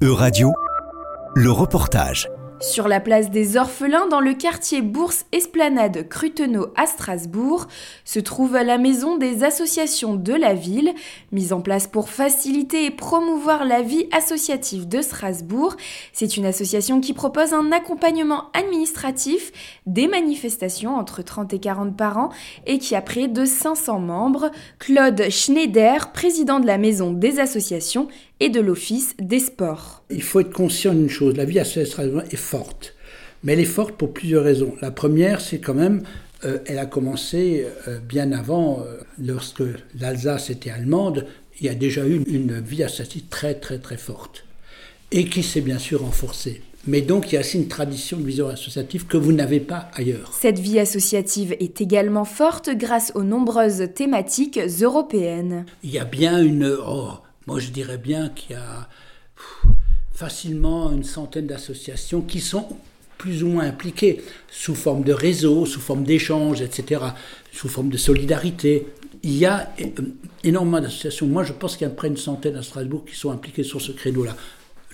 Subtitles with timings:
[0.00, 0.52] E-Radio,
[1.34, 2.28] le reportage.
[2.60, 7.66] Sur la place des Orphelins, dans le quartier Bourse Esplanade Crutenot à Strasbourg,
[8.04, 10.92] se trouve la maison des associations de la ville,
[11.30, 15.76] mise en place pour faciliter et promouvoir la vie associative de Strasbourg.
[16.12, 19.52] C'est une association qui propose un accompagnement administratif
[19.86, 22.30] des manifestations entre 30 et 40 par an
[22.66, 24.50] et qui a près de 500 membres.
[24.80, 28.08] Claude Schneider, président de la maison des associations
[28.40, 30.02] et de l'Office des sports.
[30.10, 32.94] Il faut être conscient d'une chose, la vie associative est forte.
[33.44, 34.74] Mais elle est forte pour plusieurs raisons.
[34.80, 36.02] La première, c'est quand même,
[36.44, 39.62] euh, elle a commencé euh, bien avant, euh, lorsque
[39.98, 41.26] l'Alsace était allemande,
[41.60, 44.44] il y a déjà eu une vie associative très très très forte.
[45.10, 46.62] Et qui s'est bien sûr renforcée.
[46.86, 49.90] Mais donc il y a aussi une tradition de vision associative que vous n'avez pas
[49.94, 50.32] ailleurs.
[50.32, 55.64] Cette vie associative est également forte grâce aux nombreuses thématiques européennes.
[55.82, 56.76] Il y a bien une...
[56.86, 57.14] Oh,
[57.48, 58.90] moi, je dirais bien qu'il y a
[60.12, 62.68] facilement une centaine d'associations qui sont
[63.16, 67.00] plus ou moins impliquées sous forme de réseau, sous forme d'échanges, etc.,
[67.50, 68.86] sous forme de solidarité.
[69.22, 69.86] Il y a euh,
[70.44, 71.26] énormément d'associations.
[71.26, 73.80] Moi, je pense qu'il y a près une centaine à Strasbourg qui sont impliquées sur
[73.80, 74.36] ce créneau-là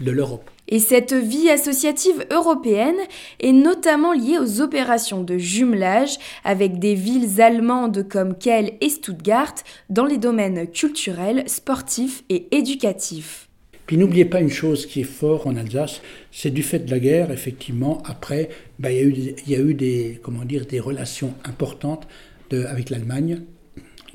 [0.01, 0.51] de l'Europe.
[0.69, 2.97] Et cette vie associative européenne
[3.41, 9.55] est notamment liée aux opérations de jumelage avec des villes allemandes comme Kiel et Stuttgart
[9.91, 13.49] dans les domaines culturels, sportifs et éducatifs.
[13.87, 16.01] Puis n'oubliez pas une chose qui est fort en Alsace,
[16.33, 18.49] c'est du fait de la guerre, effectivement, après,
[18.79, 21.35] bah, il, y a eu des, il y a eu des, comment dire, des relations
[21.45, 22.09] importantes
[22.49, 23.43] de, avec l'Allemagne,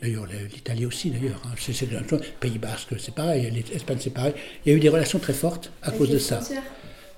[0.02, 1.42] D'ailleurs, l'Italie aussi, d'ailleurs.
[1.46, 1.56] Hein.
[1.58, 1.90] C'est.
[2.40, 3.52] Pays Basque, c'est pareil.
[3.72, 4.34] L'Espagne, c'est pareil.
[4.66, 6.40] Il y a eu des relations très fortes à cause de ça.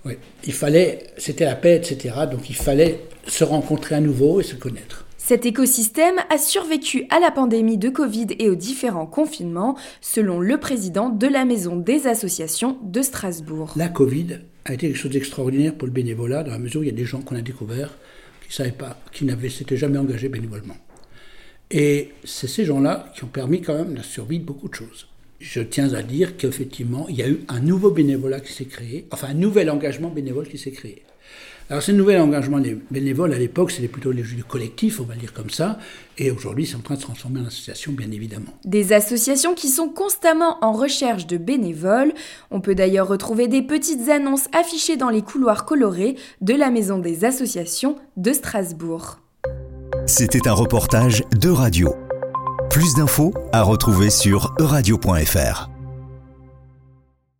[0.03, 0.13] Oui.
[0.45, 2.15] Il fallait, c'était la paix, etc.
[2.29, 5.05] Donc il fallait se rencontrer à nouveau et se connaître.
[5.17, 10.59] Cet écosystème a survécu à la pandémie de Covid et aux différents confinements, selon le
[10.59, 13.71] président de la Maison des associations de Strasbourg.
[13.75, 16.87] La Covid a été quelque chose d'extraordinaire pour le bénévolat, dans la mesure où il
[16.87, 17.95] y a des gens qu'on a découverts
[18.41, 20.75] qui ne savaient pas, qui n'avaient s'étaient jamais engagés bénévolement.
[21.71, 25.07] Et c'est ces gens-là qui ont permis quand même la survie de beaucoup de choses.
[25.39, 29.07] Je tiens à dire qu'effectivement, il y a eu un nouveau bénévolat qui s'est créé,
[29.11, 31.03] enfin un nouvel engagement bénévole qui s'est créé.
[31.69, 32.61] Alors ce nouvel engagement
[32.91, 35.79] bénévole, à l'époque, c'était plutôt les jeux collectifs, on va dire comme ça,
[36.17, 38.53] et aujourd'hui c'est en train de se transformer en association, bien évidemment.
[38.65, 42.13] Des associations qui sont constamment en recherche de bénévoles.
[42.51, 46.99] On peut d'ailleurs retrouver des petites annonces affichées dans les couloirs colorés de la Maison
[46.99, 49.21] des associations de Strasbourg.
[50.05, 51.95] C'était un reportage de radio.
[52.69, 55.70] Plus d'infos à retrouver sur euradio.fr.